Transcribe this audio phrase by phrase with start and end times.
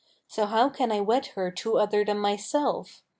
[0.25, 3.03] So how can I wed her to other than myself?